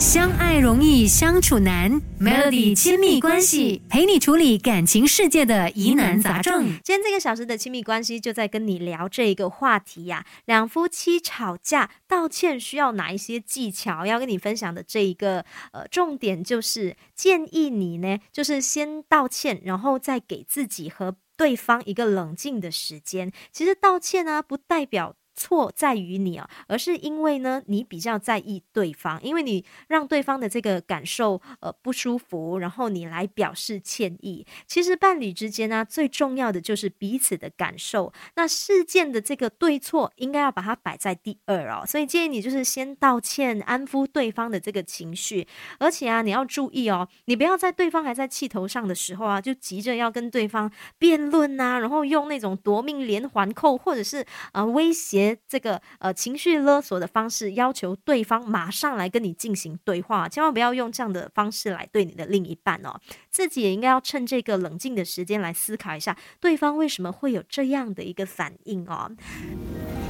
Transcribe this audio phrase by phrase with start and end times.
[0.00, 6.68] 相爱容易相处难，Melody 亲密关系陪你处理感情世界的疑难杂症。
[6.82, 10.24] 今天这个小时的亲密关系就在跟你聊这一个话题呀。
[10.46, 14.06] 两夫妻吵架道歉需要哪一些技巧？
[14.06, 23.30] 要跟你分享的这一个呃重点就是建议你呢，就是先道歉，然后再给自己和对方一个冷静的时间。
[23.52, 25.14] 其实道歉呢，不代表。
[25.40, 34.46] 错在于你啊，而是因为呢，你比较在意对方，因为你让对方的这个感受呃不舒服，然后你来表示歉意。
[34.66, 38.12] 其实伴侣之间呢，最重要的就是彼此的感受。
[38.36, 41.86] 那事件的这个对错，应该要把它摆在第二哦。
[41.86, 45.48] 所以建议你就是先道歉，安抚对方的这个情绪。
[45.78, 55.29] 而且啊，你要注意哦，你不要在对方还在气头上的时候啊，就急着要跟对方辩论呐，然后用那种夺命连环扣，或者是呃威胁。
[55.48, 63.00] 这个呃情绪勒索的方式，要求对方马上来跟你进行对话，千万不要用这样的方式来对你的另一半哦。
[63.30, 69.10] 自己也应该要趁这个冷静的时间来思考一下，对方为什么会有这样的一个反应哦。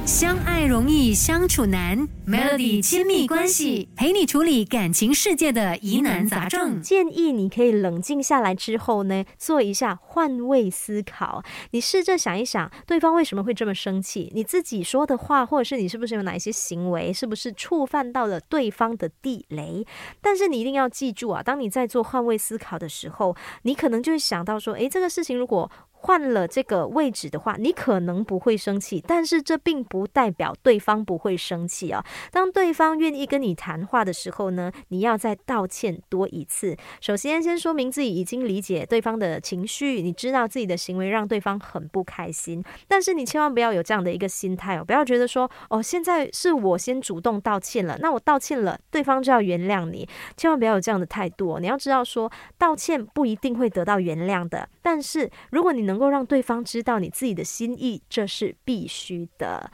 [0.05, 6.81] 相爱容易相处难，Melody 亲密关系陪你处理感情世界的疑难杂症。
[6.81, 11.43] 建议你可以冷静下来之后呢，做一下换位思考。
[11.69, 14.31] 你试着想一想，对方为什么会这么生气？
[14.33, 19.85] 你自己说的话，或者是你是不是有哪一些行为，是不是触犯到了对方的地雷？
[20.19, 25.71] 但是你一定要记住啊，当你在做换位思考的时候，你可能就会想到说，诶，这个事情如果。
[26.03, 32.03] 换了这个位置的话，你可能不会生气，但是这并不代表对方不会生气啊。
[32.31, 36.75] 当对方愿意跟你谈话的时候呢，你要再道歉多一次。
[36.99, 51.59] 首先，先说明自己已经理解对方的情绪，你知道自己的行为让对方很不开心，但是你千万不要有这样的一个心态哦，不要觉得说哦，现在是我先主动道歉了，那我道歉了，对方就要原谅你，千万不要有这样的态度。
[51.59, 55.90] 你要知道说，道歉不一定会得到原谅的，但是如果你能。
[55.91, 59.69] 能够让对方知道你自己的心意，这是必须的。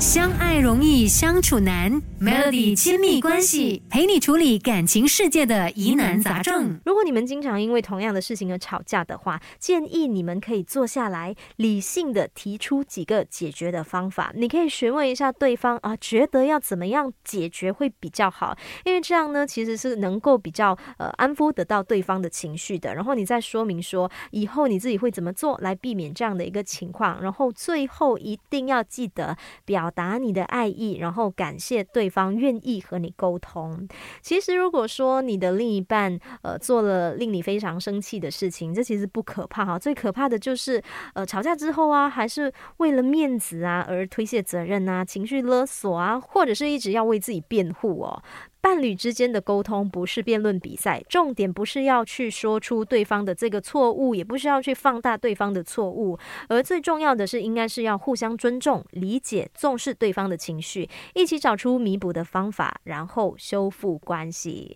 [0.00, 6.80] 相爱容易相处难，Melody 亲密关系陪你处理感情世界的疑难杂症。
[6.86, 14.32] 如果你们经常因为同样的事情而吵架的话，建议你们可以坐下来，理性的提出几个解决的方法。
[14.34, 18.56] 你可以询问一下对方啊，觉得要怎么样解决会比较好？
[18.86, 22.94] 因为这样呢，其实是能够比较呃安抚得到对方的情绪的。
[22.94, 27.20] 然后你再说明说，以后你自己会怎么做来避免这样的一个情况。
[27.20, 29.89] 然后最后一定要记得表。
[29.90, 33.88] 表达你的爱意，然后感谢对方愿意和你沟通。
[34.22, 39.76] 其实，如果说你的另一半呃做了令你非常生气的事情，这其实不可怕哈。
[39.76, 40.80] 最可怕的就是
[41.14, 48.22] 呃吵架之后啊，还是为了面子啊而推卸责任啊，情绪勒索啊，或者是一直要为自己辩护哦。
[48.60, 64.68] 伴侣之间的沟通不是辩论比赛，重点不是要去说出对方的这个错误，也不需要去放大对方的错误，而最重要的是，应该是要互相尊重、理解、重视对方的情绪，一起找出弥补的方法，然后修复关系。